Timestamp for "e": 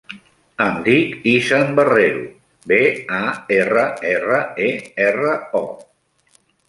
4.69-4.71